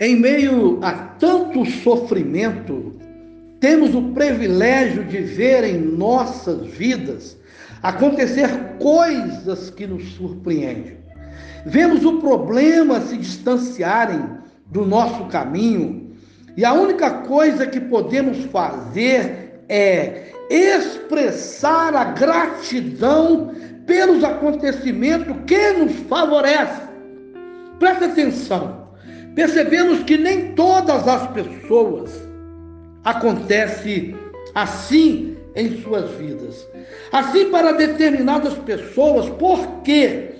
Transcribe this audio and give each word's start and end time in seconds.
Em 0.00 0.14
meio 0.14 0.78
a 0.80 0.92
tanto 0.92 1.64
sofrimento, 1.64 2.92
temos 3.58 3.96
o 3.96 4.12
privilégio 4.12 5.02
de 5.02 5.18
ver 5.18 5.64
em 5.64 5.76
nossas 5.76 6.64
vidas 6.68 7.36
acontecer 7.82 8.48
coisas 8.78 9.70
que 9.70 9.88
nos 9.88 10.12
surpreendem. 10.12 10.98
Vemos 11.66 12.04
o 12.04 12.20
problema 12.20 13.00
se 13.00 13.16
distanciarem 13.16 14.24
do 14.66 14.86
nosso 14.86 15.24
caminho 15.24 16.12
e 16.56 16.64
a 16.64 16.72
única 16.72 17.10
coisa 17.22 17.66
que 17.66 17.80
podemos 17.80 18.44
fazer 18.46 19.64
é 19.68 20.30
expressar 20.48 21.96
a 21.96 22.04
gratidão 22.04 23.52
pelos 23.84 24.22
acontecimentos 24.22 25.34
que 25.44 25.72
nos 25.72 25.92
favorecem. 26.08 26.86
Presta 27.80 28.06
atenção. 28.06 28.77
Percebemos 29.38 30.02
que 30.02 30.16
nem 30.16 30.52
todas 30.56 31.06
as 31.06 31.28
pessoas 31.28 32.10
acontece 33.04 34.12
assim 34.52 35.36
em 35.54 35.80
suas 35.80 36.10
vidas. 36.16 36.66
Assim 37.12 37.48
para 37.48 37.70
determinadas 37.70 38.54
pessoas, 38.54 39.28
porque 39.38 40.30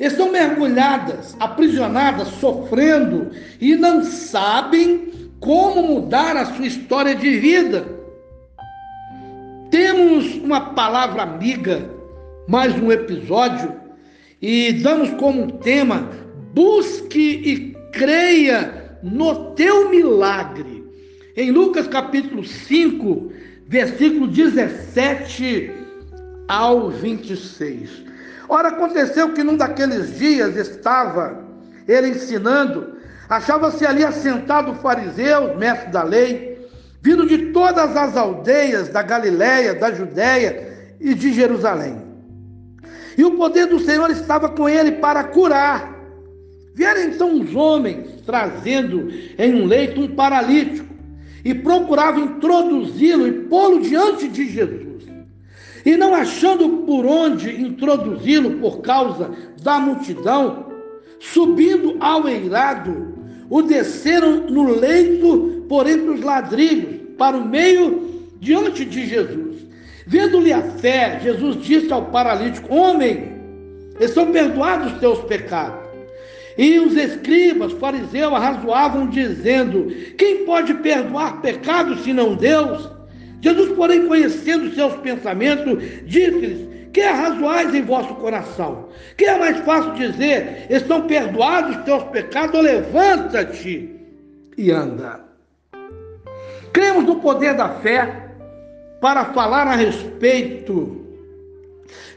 estão 0.00 0.32
mergulhadas, 0.32 1.36
aprisionadas, 1.38 2.28
sofrendo 2.40 3.30
e 3.60 3.76
não 3.76 4.02
sabem 4.02 5.12
como 5.38 5.82
mudar 5.82 6.34
a 6.38 6.46
sua 6.46 6.66
história 6.66 7.14
de 7.14 7.38
vida. 7.38 7.86
Temos 9.70 10.34
uma 10.36 10.72
palavra 10.72 11.24
amiga, 11.24 11.90
mais 12.48 12.74
um 12.80 12.90
episódio, 12.90 13.76
e 14.40 14.72
damos 14.72 15.10
como 15.20 15.52
tema: 15.58 16.08
busque 16.54 17.42
e 17.44 17.75
creia 17.96 18.98
no 19.02 19.52
teu 19.52 19.88
milagre. 19.88 20.84
Em 21.36 21.50
Lucas 21.50 21.86
capítulo 21.86 22.44
5, 22.44 23.32
versículo 23.66 24.26
17 24.28 25.72
ao 26.48 26.90
26. 26.90 28.04
Ora, 28.48 28.68
aconteceu 28.68 29.32
que 29.32 29.42
num 29.42 29.56
daqueles 29.56 30.18
dias 30.18 30.56
estava 30.56 31.44
ele 31.88 32.08
ensinando, 32.08 32.96
achava-se 33.28 33.84
ali 33.84 34.04
assentado 34.04 34.72
o 34.72 34.76
fariseu, 34.76 35.56
mestre 35.56 35.90
da 35.90 36.02
lei, 36.02 36.68
vindo 37.02 37.26
de 37.26 37.52
todas 37.52 37.96
as 37.96 38.16
aldeias 38.16 38.88
da 38.88 39.02
Galiléia, 39.02 39.74
da 39.74 39.92
Judéia 39.92 40.94
e 41.00 41.14
de 41.14 41.32
Jerusalém. 41.32 42.04
E 43.18 43.24
o 43.24 43.32
poder 43.32 43.66
do 43.66 43.80
Senhor 43.80 44.10
estava 44.10 44.48
com 44.48 44.68
ele 44.68 44.92
para 44.92 45.24
curar. 45.24 45.95
Vieram 46.76 47.04
então 47.04 47.40
os 47.40 47.54
homens 47.54 48.20
trazendo 48.26 49.08
em 49.38 49.54
um 49.54 49.64
leito 49.64 49.98
um 49.98 50.08
paralítico 50.08 50.94
e 51.42 51.54
procuravam 51.54 52.24
introduzi-lo 52.24 53.26
e 53.26 53.32
pô-lo 53.44 53.80
diante 53.80 54.28
de 54.28 54.46
Jesus. 54.50 55.06
E 55.86 55.96
não 55.96 56.14
achando 56.14 56.68
por 56.84 57.06
onde 57.06 57.50
introduzi-lo 57.50 58.58
por 58.58 58.82
causa 58.82 59.30
da 59.62 59.80
multidão, 59.80 60.66
subindo 61.18 61.96
ao 61.98 62.28
eirado, 62.28 63.14
o 63.48 63.62
desceram 63.62 64.42
no 64.50 64.78
leito 64.78 65.64
por 65.70 65.88
entre 65.88 66.10
os 66.10 66.20
ladrilhos, 66.20 67.06
para 67.16 67.38
o 67.38 67.48
meio 67.48 68.26
diante 68.38 68.84
de 68.84 69.06
Jesus. 69.06 69.66
Vendo-lhe 70.06 70.52
a 70.52 70.60
fé, 70.60 71.20
Jesus 71.22 71.56
disse 71.64 71.90
ao 71.90 72.04
paralítico: 72.10 72.74
Homem, 72.74 73.32
estão 73.98 74.30
perdoados 74.30 74.92
os 74.92 74.98
teus 74.98 75.20
pecados. 75.20 75.85
E 76.58 76.78
os 76.78 76.96
escribas, 76.96 77.72
fariseus, 77.72 78.32
arrazoavam, 78.32 79.08
dizendo: 79.08 79.92
Quem 80.16 80.44
pode 80.44 80.72
perdoar 80.74 81.40
pecados 81.42 82.02
senão 82.02 82.34
Deus? 82.34 82.90
Jesus, 83.40 83.72
porém, 83.76 84.06
conhecendo 84.06 84.74
seus 84.74 84.94
pensamentos, 84.96 85.82
disse-lhes: 86.06 86.66
Que 86.92 87.02
arrazoais 87.02 87.74
em 87.74 87.82
vosso 87.82 88.14
coração? 88.14 88.88
Que 89.16 89.26
é 89.26 89.38
mais 89.38 89.58
fácil 89.60 89.92
dizer: 89.94 90.66
Estão 90.70 91.06
perdoados 91.06 91.76
os 91.76 91.82
teus 91.84 92.02
pecados, 92.04 92.62
levanta-te 92.62 93.90
e 94.56 94.70
anda. 94.70 95.20
Cremos 96.72 97.04
no 97.04 97.16
poder 97.16 97.54
da 97.54 97.68
fé 97.80 98.30
para 99.00 99.26
falar 99.26 99.66
a 99.66 99.76
respeito 99.76 101.04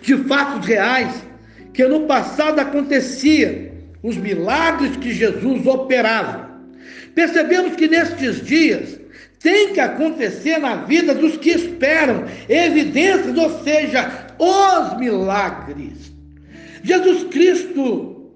de 0.01 0.15
fatos 0.17 0.65
reais 0.65 1.25
que 1.73 1.85
no 1.85 2.01
passado 2.01 2.59
acontecia 2.59 3.68
os 4.01 4.17
milagres 4.17 4.95
que 4.97 5.13
Jesus 5.13 5.65
operava. 5.65 6.49
Percebemos 7.13 7.75
que 7.75 7.87
nestes 7.87 8.45
dias 8.45 8.99
tem 9.39 9.73
que 9.73 9.79
acontecer 9.79 10.57
na 10.57 10.75
vida 10.75 11.13
dos 11.13 11.37
que 11.37 11.49
esperam 11.49 12.25
evidências, 12.47 13.37
ou 13.37 13.63
seja, 13.63 14.27
os 14.37 14.97
milagres. 14.97 16.13
Jesus 16.83 17.23
Cristo 17.25 18.31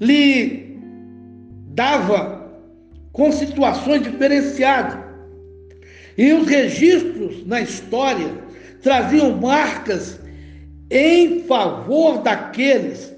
lhe 0.00 0.78
dava 1.68 2.50
com 3.12 3.30
situações 3.32 4.02
diferenciadas. 4.02 4.98
E 6.16 6.32
os 6.32 6.46
registros 6.46 7.46
na 7.46 7.60
história 7.60 8.28
traziam 8.82 9.36
marcas 9.40 10.20
em 10.90 11.42
favor 11.44 12.22
daqueles 12.22 13.12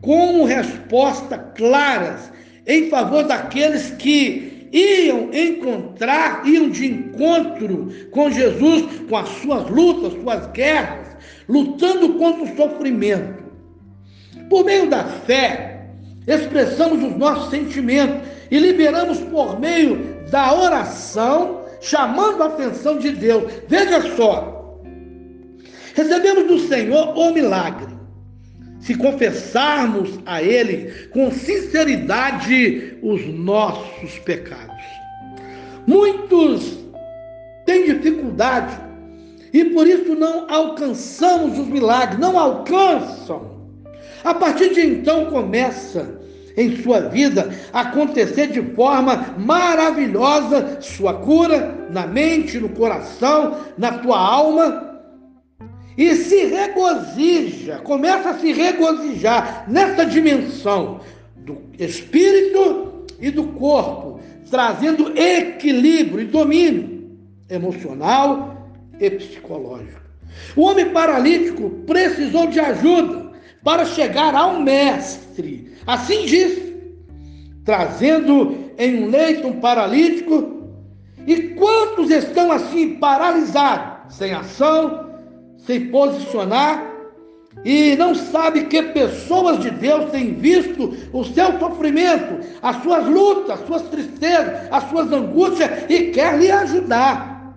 como 0.00 0.44
resposta 0.44 1.38
claras 1.38 2.30
em 2.66 2.90
favor 2.90 3.24
daqueles 3.24 3.90
que 3.92 4.68
iam 4.72 5.30
encontrar, 5.32 6.46
iam 6.46 6.68
de 6.68 6.86
encontro 6.86 7.88
com 8.10 8.30
Jesus, 8.30 8.84
com 9.08 9.16
as 9.16 9.28
suas 9.28 9.70
lutas, 9.70 10.12
suas 10.20 10.46
guerras, 10.48 11.16
lutando 11.48 12.14
contra 12.14 12.44
o 12.44 12.56
sofrimento. 12.56 13.44
Por 14.50 14.64
meio 14.64 14.88
da 14.88 15.04
fé, 15.04 15.88
expressamos 16.26 17.02
os 17.02 17.16
nossos 17.16 17.50
sentimentos 17.50 18.28
e 18.50 18.58
liberamos 18.58 19.18
por 19.20 19.58
meio 19.58 20.16
da 20.30 20.52
oração, 20.54 21.62
chamando 21.80 22.42
a 22.42 22.46
atenção 22.46 22.98
de 22.98 23.12
Deus. 23.12 23.52
Veja 23.68 24.16
só, 24.16 24.82
recebemos 25.94 26.46
do 26.46 26.58
Senhor 26.58 27.16
o 27.16 27.32
milagre 27.32 27.95
se 28.86 28.94
confessarmos 28.94 30.20
a 30.24 30.40
Ele 30.40 31.08
com 31.10 31.28
sinceridade 31.32 32.96
os 33.02 33.26
nossos 33.26 34.16
pecados. 34.20 34.84
Muitos 35.84 36.78
têm 37.64 37.86
dificuldade 37.86 38.78
e 39.52 39.64
por 39.64 39.88
isso 39.88 40.14
não 40.14 40.48
alcançamos 40.48 41.58
os 41.58 41.66
milagres, 41.66 42.20
não 42.20 42.38
alcançam. 42.38 43.56
A 44.22 44.32
partir 44.32 44.72
de 44.72 44.86
então 44.86 45.26
começa 45.26 46.20
em 46.56 46.76
sua 46.76 47.00
vida 47.00 47.50
acontecer 47.72 48.46
de 48.48 48.62
forma 48.74 49.34
maravilhosa 49.36 50.80
sua 50.80 51.14
cura 51.14 51.88
na 51.90 52.06
mente, 52.06 52.58
no 52.58 52.68
coração, 52.68 53.58
na 53.76 53.98
tua 53.98 54.18
alma 54.18 54.95
e 55.96 56.14
se 56.14 56.44
regozija, 56.46 57.78
começa 57.78 58.30
a 58.30 58.38
se 58.38 58.52
regozijar 58.52 59.64
nessa 59.68 60.04
dimensão 60.04 61.00
do 61.36 61.58
espírito 61.78 63.06
e 63.18 63.30
do 63.30 63.44
corpo, 63.44 64.20
trazendo 64.50 65.16
equilíbrio 65.18 66.20
e 66.20 66.26
domínio 66.26 67.16
emocional 67.48 68.70
e 69.00 69.10
psicológico. 69.10 70.00
O 70.54 70.62
homem 70.62 70.90
paralítico 70.90 71.70
precisou 71.86 72.46
de 72.48 72.60
ajuda 72.60 73.32
para 73.64 73.84
chegar 73.84 74.34
ao 74.34 74.60
mestre. 74.60 75.72
Assim 75.86 76.26
diz, 76.26 76.72
trazendo 77.64 78.70
em 78.76 79.04
um 79.04 79.10
leito 79.10 79.48
um 79.48 79.60
paralítico. 79.60 80.54
E 81.26 81.54
quantos 81.54 82.10
estão 82.10 82.52
assim 82.52 82.96
paralisados, 82.96 84.14
sem 84.14 84.32
ação, 84.32 85.05
se 85.58 85.80
posicionar 85.80 86.96
e 87.64 87.96
não 87.96 88.14
sabe 88.14 88.64
que 88.64 88.82
pessoas 88.82 89.60
de 89.60 89.70
Deus 89.70 90.10
têm 90.10 90.34
visto 90.34 90.94
o 91.12 91.24
seu 91.24 91.58
sofrimento, 91.58 92.46
as 92.62 92.82
suas 92.82 93.06
lutas, 93.06 93.58
as 93.60 93.66
suas 93.66 93.82
tristezas, 93.82 94.68
as 94.70 94.88
suas 94.90 95.10
angústias 95.12 95.70
e 95.88 96.10
quer 96.10 96.38
lhe 96.38 96.50
ajudar. 96.50 97.54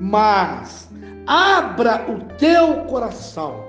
Mas 0.00 0.88
abra 1.26 2.06
o 2.08 2.20
teu 2.36 2.84
coração. 2.84 3.64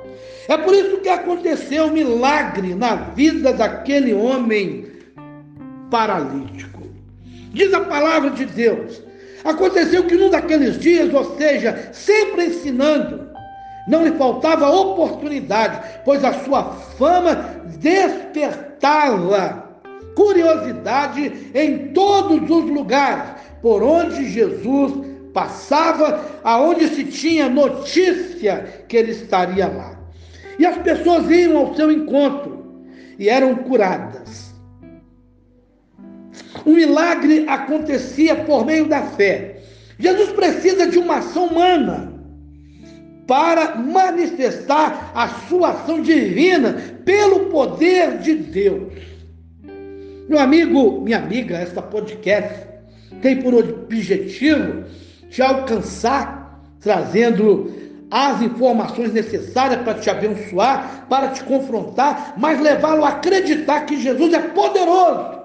É 0.47 0.57
por 0.57 0.73
isso 0.73 0.97
que 0.97 1.09
aconteceu 1.09 1.85
um 1.85 1.91
milagre 1.91 2.73
na 2.73 2.95
vida 2.95 3.51
daquele 3.51 4.13
homem 4.13 4.85
paralítico. 5.89 6.83
Diz 7.51 7.73
a 7.73 7.81
palavra 7.81 8.29
de 8.29 8.45
Deus. 8.45 9.01
Aconteceu 9.43 10.05
que 10.05 10.15
num 10.15 10.29
daqueles 10.29 10.77
dias, 10.79 11.13
ou 11.13 11.37
seja, 11.37 11.89
sempre 11.91 12.45
ensinando, 12.45 13.26
não 13.87 14.03
lhe 14.03 14.11
faltava 14.17 14.69
oportunidade, 14.69 16.01
pois 16.03 16.23
a 16.23 16.33
sua 16.43 16.63
fama 16.97 17.35
despertava 17.79 19.65
curiosidade 20.15 21.51
em 21.53 21.89
todos 21.93 22.49
os 22.49 22.65
lugares 22.69 23.31
por 23.61 23.81
onde 23.81 24.29
Jesus 24.29 24.93
passava, 25.33 26.19
aonde 26.43 26.87
se 26.89 27.05
tinha 27.05 27.47
notícia 27.47 28.83
que 28.87 28.97
ele 28.97 29.11
estaria 29.11 29.67
lá. 29.67 29.97
E 30.59 30.65
as 30.65 30.77
pessoas 30.79 31.29
iam 31.29 31.57
ao 31.57 31.75
seu 31.75 31.91
encontro 31.91 32.83
e 33.17 33.29
eram 33.29 33.55
curadas. 33.55 34.53
O 36.65 36.71
milagre 36.71 37.45
acontecia 37.47 38.35
por 38.35 38.65
meio 38.65 38.87
da 38.87 39.03
fé. 39.03 39.61
Jesus 39.99 40.31
precisa 40.31 40.87
de 40.87 40.97
uma 40.97 41.17
ação 41.17 41.47
humana 41.47 42.16
para 43.27 43.75
manifestar 43.75 45.11
a 45.13 45.27
sua 45.27 45.71
ação 45.71 46.01
divina 46.01 46.77
pelo 47.03 47.47
poder 47.47 48.19
de 48.19 48.33
Deus. 48.33 48.93
Meu 50.29 50.39
amigo, 50.39 51.01
minha 51.01 51.17
amiga, 51.17 51.57
esta 51.57 51.81
podcast 51.81 52.67
tem 53.21 53.41
por 53.41 53.53
objetivo 53.53 54.85
te 55.29 55.41
alcançar, 55.41 56.61
trazendo 56.79 57.71
as 58.09 58.41
informações 58.41 59.11
necessárias 59.11 59.81
para 59.81 59.95
te 59.95 60.09
abençoar, 60.09 61.05
para 61.09 61.29
te 61.29 61.43
confrontar, 61.43 62.35
mas 62.37 62.61
levá-lo 62.61 63.03
a 63.03 63.09
acreditar 63.09 63.81
que 63.81 63.99
Jesus 63.99 64.33
é 64.33 64.39
poderoso 64.39 65.37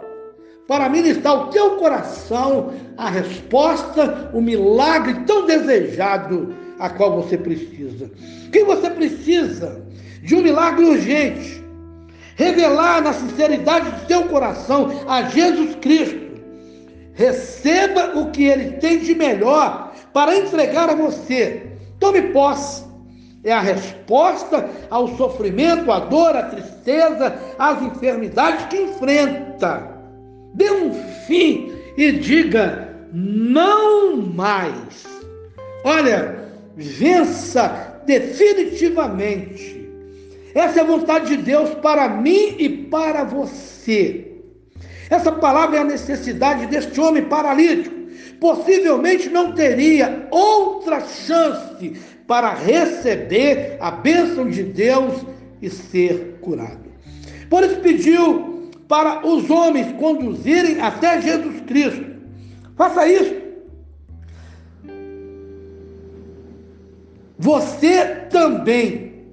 para 0.69 0.89
ministrar 0.89 1.35
ao 1.35 1.49
teu 1.49 1.73
coração 1.77 2.73
a 2.97 3.11
resposta, 3.11 4.31
o 4.33 4.41
milagre 4.41 5.25
tão 5.27 5.45
desejado 5.45 6.55
a 6.83 6.91
qual 6.91 7.15
você 7.23 7.39
precisa. 7.39 8.11
Que 8.51 8.65
você 8.65 8.91
precisa 8.91 9.87
de 10.21 10.35
um 10.35 10.43
milagre 10.43 10.85
urgente. 10.85 11.63
Revelar 12.35 13.03
na 13.03 13.13
sinceridade 13.13 13.89
do 13.89 14.07
teu 14.07 14.25
coração 14.25 14.91
a 15.07 15.23
Jesus 15.23 15.77
Cristo. 15.77 16.33
Receba 17.15 18.19
o 18.19 18.33
que 18.33 18.43
ele 18.45 18.73
tem 18.79 18.99
de 18.99 19.15
melhor 19.15 19.93
para 20.13 20.37
entregar 20.37 20.91
a 20.91 20.97
você. 20.97 21.71
Tome 22.01 22.21
posse. 22.33 22.83
É 23.45 23.53
a 23.53 23.61
resposta 23.61 24.69
ao 24.91 25.17
sofrimento, 25.17 25.91
à 25.93 26.01
dor, 26.01 26.37
à 26.37 26.45
tristeza, 26.45 27.37
às 27.59 27.81
enfermidades 27.81 28.67
que 28.67 28.77
enfrenta. 28.77 29.89
Dê 30.55 30.71
um 30.71 30.93
fim 31.27 31.73
e 31.97 32.13
diga 32.13 32.89
não 33.13 34.17
mais. 34.17 35.07
Olha, 35.85 36.42
vença 36.77 38.01
definitivamente. 38.07 39.89
Essa 40.55 40.81
é 40.81 40.83
a 40.83 40.87
vontade 40.87 41.37
de 41.37 41.43
Deus 41.43 41.71
para 41.75 42.09
mim 42.09 42.57
e 42.59 42.69
para 42.69 43.25
você. 43.25 44.29
Essa 45.09 45.33
palavra 45.33 45.79
é 45.79 45.81
a 45.81 45.85
necessidade 45.85 46.67
deste 46.67 47.01
homem 47.01 47.25
paralítico. 47.25 48.03
Possivelmente 48.41 49.29
não 49.29 49.53
teria 49.53 50.27
outra 50.31 51.01
chance 51.01 51.93
para 52.27 52.55
receber 52.55 53.77
a 53.81 53.91
bênção 53.91 54.49
de 54.49 54.63
Deus 54.63 55.25
e 55.61 55.71
ser 55.71 56.39
curado. 56.41 56.91
Por 57.49 57.63
isso 57.63 57.77
pediu 57.77 58.71
para 58.89 59.27
os 59.27 59.49
homens 59.49 59.93
conduzirem 59.99 60.81
até 60.81 61.21
Jesus 61.21 61.61
Cristo. 61.67 62.05
Faça 62.77 63.07
isso. 63.07 63.42
Você 67.43 68.05
também 68.31 69.27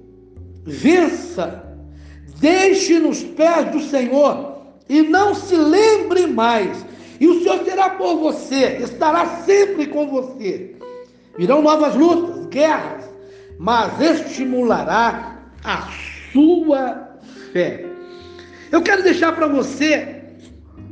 vença, 0.64 1.62
deixe 2.40 2.98
nos 2.98 3.22
pés 3.22 3.70
do 3.70 3.80
Senhor 3.82 4.62
e 4.88 5.02
não 5.02 5.32
se 5.32 5.54
lembre 5.54 6.26
mais. 6.26 6.84
E 7.20 7.28
o 7.28 7.40
Senhor 7.40 7.64
será 7.64 7.90
por 7.90 8.16
você, 8.16 8.78
estará 8.78 9.24
sempre 9.44 9.86
com 9.86 10.08
você. 10.08 10.74
Virão 11.38 11.62
novas 11.62 11.94
lutas, 11.94 12.46
guerras, 12.46 13.04
mas 13.60 14.00
estimulará 14.00 15.44
a 15.62 15.88
sua 16.32 17.16
fé. 17.52 17.86
Eu 18.72 18.82
quero 18.82 19.04
deixar 19.04 19.36
para 19.36 19.46
você 19.46 20.24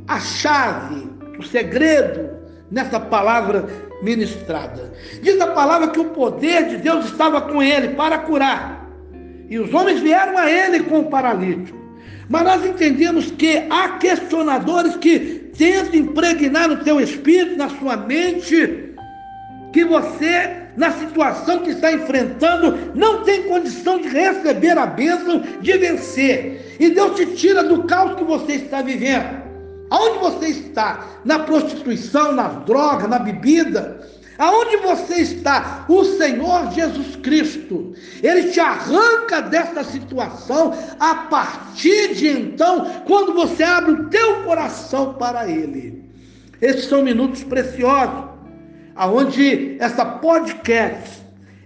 a 0.07 0.21
chave, 0.21 1.05
o 1.37 1.43
segredo 1.43 2.29
nessa 2.71 2.97
palavra 2.97 3.88
ministrada. 4.01 4.93
Diz 5.21 5.39
a 5.39 5.47
palavra 5.47 5.89
que 5.89 5.99
o 5.99 6.05
poder 6.05 6.67
de 6.67 6.77
Deus 6.77 7.05
estava 7.05 7.41
com 7.41 7.61
ele 7.61 7.89
para 7.89 8.19
curar. 8.19 8.89
E 9.49 9.57
os 9.57 9.73
homens 9.73 9.99
vieram 9.99 10.37
a 10.37 10.49
ele 10.49 10.83
com 10.83 10.99
o 10.99 11.09
paralítico. 11.09 11.77
Mas 12.29 12.43
nós 12.43 12.65
entendemos 12.65 13.31
que 13.31 13.63
há 13.69 13.97
questionadores 13.97 14.95
que 14.95 15.49
tentam 15.57 15.95
impregnar 15.95 16.69
no 16.69 16.77
teu 16.77 17.01
espírito, 17.01 17.57
na 17.57 17.69
sua 17.69 17.97
mente, 17.97 18.93
que 19.73 19.83
você, 19.83 20.67
na 20.77 20.91
situação 20.91 21.59
que 21.59 21.71
está 21.71 21.91
enfrentando, 21.91 22.91
não 22.93 23.23
tem 23.23 23.43
condição 23.43 23.99
de 23.99 24.07
receber 24.07 24.77
a 24.77 24.85
bênção 24.85 25.43
de 25.59 25.77
vencer. 25.77 26.77
E 26.79 26.91
Deus 26.91 27.15
te 27.15 27.25
tira 27.35 27.63
do 27.63 27.83
caos 27.83 28.15
que 28.15 28.23
você 28.23 28.53
está 28.53 28.83
vivendo. 28.83 29.38
Aonde 29.89 30.19
você 30.19 30.47
está? 30.47 31.05
Na 31.25 31.39
prostituição, 31.39 32.31
nas 32.31 32.63
drogas, 32.65 33.09
na 33.09 33.19
bebida? 33.19 34.07
Aonde 34.37 34.77
você 34.77 35.15
está? 35.15 35.85
O 35.89 36.03
Senhor 36.03 36.71
Jesus 36.71 37.15
Cristo. 37.17 37.93
Ele 38.23 38.51
te 38.51 38.59
arranca 38.59 39.41
dessa 39.41 39.83
situação 39.83 40.73
a 40.99 41.15
partir 41.15 42.15
de 42.15 42.27
então, 42.29 43.03
quando 43.05 43.33
você 43.33 43.63
abre 43.63 43.91
o 43.91 44.09
teu 44.09 44.43
coração 44.43 45.15
para 45.15 45.49
Ele. 45.49 46.09
Esses 46.61 46.85
são 46.85 47.03
minutos 47.03 47.43
preciosos, 47.43 48.29
aonde 48.95 49.77
essa 49.79 50.05
podcast 50.05 51.19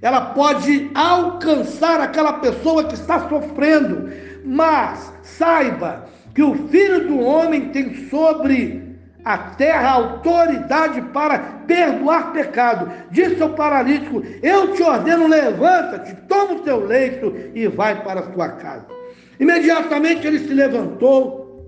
ela 0.04 0.20
pode 0.34 0.92
alcançar 0.94 2.02
aquela 2.02 2.34
pessoa 2.34 2.84
que 2.84 2.94
está 2.94 3.30
sofrendo, 3.30 4.12
mas 4.44 5.14
saiba 5.24 6.10
que 6.34 6.42
o 6.42 6.68
Filho 6.68 7.08
do 7.08 7.20
Homem 7.20 7.70
tem 7.70 8.08
sobre 8.10 8.84
a 9.24 9.38
terra 9.38 9.92
autoridade 9.92 11.02
para 11.14 11.40
perdoar 11.66 12.34
pecado. 12.34 12.92
Disse 13.12 13.42
ao 13.42 13.50
paralítico: 13.50 14.22
Eu 14.42 14.74
te 14.74 14.84
ordeno, 14.84 15.28
levanta-te, 15.28 16.16
toma 16.28 16.54
o 16.54 16.60
teu 16.60 16.86
leito 16.86 17.34
e 17.56 17.68
vai 17.68 18.04
para 18.04 18.20
a 18.22 18.28
tua 18.28 18.50
casa. 18.50 18.86
Imediatamente 19.40 20.28
ele 20.28 20.40
se 20.40 20.54
levantou, 20.54 21.66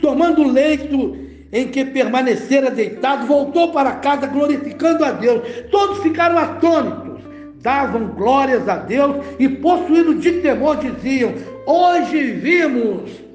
tomando 0.00 0.42
o 0.42 0.52
leito 0.52 1.16
em 1.50 1.68
que 1.68 1.84
permanecera 1.84 2.70
deitado, 2.70 3.26
voltou 3.26 3.72
para 3.72 3.92
casa 3.92 4.26
glorificando 4.26 5.04
a 5.04 5.12
Deus. 5.12 5.42
Todos 5.70 6.02
ficaram 6.02 6.36
atônitos, 6.36 7.22
davam 7.62 8.08
glórias 8.08 8.68
a 8.68 8.76
Deus 8.76 9.24
e, 9.38 9.48
possuídos 9.48 10.20
de 10.20 10.32
temor, 10.42 10.76
diziam: 10.76 11.32
Hoje 11.66 12.32
vimos 12.32 13.27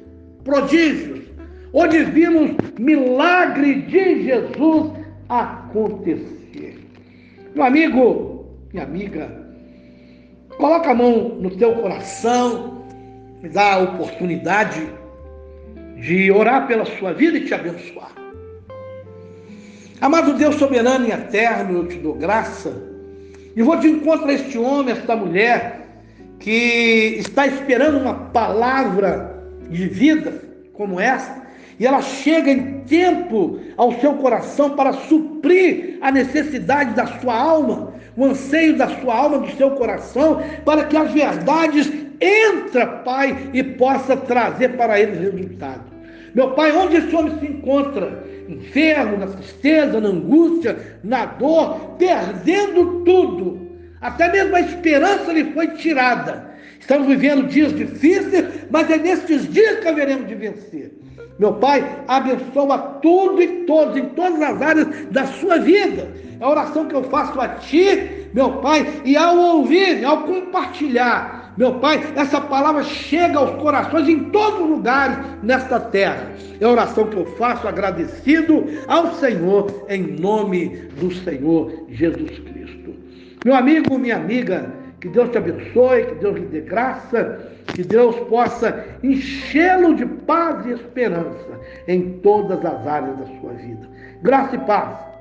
prodígios, 0.43 1.21
onde 1.73 2.03
vimos 2.03 2.51
milagre 2.77 3.81
de 3.83 4.23
Jesus 4.23 4.91
acontecer. 5.29 6.79
Meu 7.55 7.63
amigo, 7.63 8.45
minha 8.71 8.85
amiga, 8.85 9.29
coloca 10.57 10.91
a 10.91 10.95
mão 10.95 11.29
no 11.39 11.51
teu 11.51 11.73
coração, 11.75 12.83
me 13.41 13.50
dá 13.50 13.73
a 13.73 13.79
oportunidade 13.79 14.88
de 15.97 16.31
orar 16.31 16.67
pela 16.67 16.85
sua 16.85 17.13
vida 17.13 17.38
e 17.38 17.45
te 17.45 17.53
abençoar. 17.53 18.12
Amado 20.01 20.33
Deus 20.33 20.55
soberano 20.55 21.07
e 21.07 21.12
eterno, 21.12 21.79
eu 21.79 21.88
te 21.88 21.97
dou 21.97 22.13
graça 22.13 22.73
e 23.55 23.62
vou 23.62 23.79
te 23.79 23.88
encontrar 23.88 24.33
este 24.33 24.57
homem, 24.57 24.93
esta 24.93 25.15
mulher 25.15 25.88
que 26.39 27.15
está 27.19 27.47
esperando 27.47 28.00
uma 28.00 28.13
palavra 28.13 29.32
de 29.70 29.88
vida 29.88 30.41
como 30.74 31.00
essa, 31.00 31.43
e 31.79 31.86
ela 31.86 32.01
chega 32.01 32.51
em 32.51 32.82
tempo 32.82 33.60
ao 33.77 34.00
seu 34.00 34.13
coração 34.15 34.72
para 34.72 34.93
suprir 34.93 35.98
a 36.01 36.12
necessidade 36.12 36.93
da 36.93 37.05
sua 37.05 37.36
alma, 37.36 37.93
o 38.15 38.25
anseio 38.25 38.77
da 38.77 38.88
sua 38.88 39.15
alma, 39.15 39.39
do 39.39 39.51
seu 39.55 39.72
coração, 39.72 40.41
para 40.63 40.86
que 40.86 40.96
as 40.96 41.12
verdades 41.12 41.91
entra, 42.22 42.86
Pai, 42.86 43.50
e 43.53 43.63
possa 43.63 44.15
trazer 44.15 44.77
para 44.77 45.00
eles 45.00 45.20
resultado. 45.20 45.91
Meu 46.34 46.51
Pai, 46.51 46.72
onde 46.72 46.98
esse 46.98 47.15
homem 47.15 47.38
se 47.39 47.46
encontra? 47.46 48.24
Enfermo, 48.48 49.17
na 49.17 49.27
tristeza, 49.27 50.01
na 50.01 50.10
angústia, 50.10 51.00
na 51.03 51.25
dor, 51.25 51.96
perdendo 51.98 53.03
tudo. 53.03 53.62
Até 54.01 54.32
mesmo 54.32 54.55
a 54.55 54.62
esperança 54.62 55.32
lhe 55.32 55.46
foi 55.53 55.67
tirada. 55.70 56.53
Estamos 56.79 57.08
vivendo 57.08 57.48
dias 57.48 57.74
difíceis, 57.74 58.42
mas 58.73 58.89
é 58.89 58.97
nesses 58.97 59.47
dias 59.53 59.79
que 59.81 59.87
haveremos 59.87 60.27
de 60.27 60.33
vencer. 60.33 60.91
Meu 61.37 61.53
Pai, 61.53 61.87
abençoa 62.07 62.79
tudo 63.03 63.39
e 63.39 63.65
todos, 63.65 63.95
em 63.95 64.05
todas 64.09 64.41
as 64.41 64.59
áreas 64.59 64.87
da 65.11 65.27
sua 65.27 65.59
vida. 65.59 66.11
É 66.39 66.43
a 66.43 66.49
oração 66.49 66.87
que 66.87 66.95
eu 66.95 67.03
faço 67.03 67.39
a 67.39 67.49
Ti, 67.49 68.29
meu 68.33 68.53
Pai, 68.53 69.01
e 69.05 69.15
ao 69.15 69.37
ouvir, 69.37 70.03
ao 70.03 70.23
compartilhar, 70.23 71.53
meu 71.55 71.75
Pai, 71.75 72.01
essa 72.15 72.41
palavra 72.41 72.81
chega 72.83 73.37
aos 73.37 73.61
corações 73.61 74.09
em 74.09 74.31
todos 74.31 74.61
os 74.61 74.69
lugares 74.69 75.19
nesta 75.43 75.79
terra. 75.79 76.31
É 76.59 76.65
a 76.65 76.69
oração 76.69 77.05
que 77.05 77.15
eu 77.15 77.27
faço 77.37 77.67
agradecido 77.67 78.65
ao 78.87 79.13
Senhor, 79.13 79.85
em 79.87 80.01
nome 80.19 80.89
do 80.99 81.13
Senhor 81.13 81.85
Jesus 81.89 82.39
Cristo. 82.39 82.95
Meu 83.45 83.53
amigo, 83.53 83.99
minha 83.99 84.15
amiga, 84.15 84.82
que 85.03 85.10
Deus 85.10 85.31
te 85.31 85.38
abençoe, 85.38 86.05
que 86.05 86.15
Deus 86.15 86.36
lhe 86.36 86.45
dê 86.45 86.62
graça, 86.62 87.51
que 87.67 87.83
Deus 87.83 88.15
possa 88.29 88.86
enchê-lo 89.03 89.95
de 89.95 90.05
paz 90.05 90.65
e 90.65 90.72
esperança 90.72 91.60
em 91.89 92.19
todas 92.19 92.63
as 92.63 92.88
áreas 92.88 93.17
da 93.17 93.25
sua 93.25 93.51
vida. 93.51 93.86
Graça 94.22 94.55
e 94.55 94.60
paz. 94.60 95.12